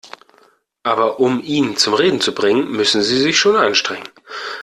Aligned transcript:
Aber 0.81 1.19
um 1.19 1.43
ihn 1.43 1.77
zum 1.77 1.93
Reden 1.93 2.21
zu 2.21 2.33
bringen, 2.33 2.71
müssen 2.71 3.03
Sie 3.03 3.19
sich 3.21 3.37
schon 3.37 3.55
anstrengen. 3.55 4.09